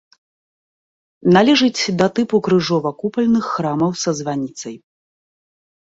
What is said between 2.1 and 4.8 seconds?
тыпу крыжова-купальных храмаў са званіцай.